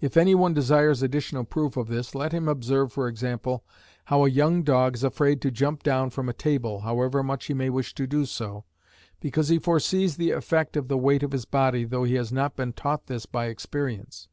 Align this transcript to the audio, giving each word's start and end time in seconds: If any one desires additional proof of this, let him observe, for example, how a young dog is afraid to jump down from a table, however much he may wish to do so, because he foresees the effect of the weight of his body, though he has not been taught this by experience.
If 0.00 0.16
any 0.16 0.34
one 0.34 0.54
desires 0.54 1.02
additional 1.02 1.44
proof 1.44 1.76
of 1.76 1.88
this, 1.88 2.14
let 2.14 2.32
him 2.32 2.48
observe, 2.48 2.94
for 2.94 3.08
example, 3.08 3.62
how 4.06 4.24
a 4.24 4.30
young 4.30 4.62
dog 4.62 4.94
is 4.94 5.04
afraid 5.04 5.42
to 5.42 5.50
jump 5.50 5.82
down 5.82 6.08
from 6.08 6.30
a 6.30 6.32
table, 6.32 6.80
however 6.80 7.22
much 7.22 7.44
he 7.44 7.52
may 7.52 7.68
wish 7.68 7.94
to 7.96 8.06
do 8.06 8.24
so, 8.24 8.64
because 9.20 9.50
he 9.50 9.58
foresees 9.58 10.16
the 10.16 10.30
effect 10.30 10.78
of 10.78 10.88
the 10.88 10.96
weight 10.96 11.22
of 11.22 11.32
his 11.32 11.44
body, 11.44 11.84
though 11.84 12.04
he 12.04 12.14
has 12.14 12.32
not 12.32 12.56
been 12.56 12.72
taught 12.72 13.06
this 13.06 13.26
by 13.26 13.48
experience. 13.48 14.28